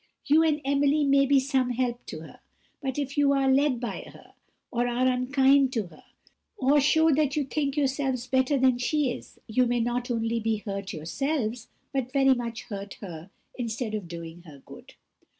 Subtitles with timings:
[0.25, 2.39] You and Emily may be some help to her;
[2.81, 4.33] but if you are led by her,
[4.71, 6.05] or are unkind to her,
[6.57, 10.55] or show that you think yourselves better than she is, you may not only be
[10.57, 13.29] hurt yourselves, but very much hurt her
[13.59, 14.95] instead of doing her good."